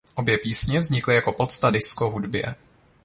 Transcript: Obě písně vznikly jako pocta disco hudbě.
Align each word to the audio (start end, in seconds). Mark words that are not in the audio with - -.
Obě 0.15 0.37
písně 0.37 0.79
vznikly 0.79 1.15
jako 1.15 1.33
pocta 1.33 1.69
disco 1.71 2.09
hudbě. 2.09 2.55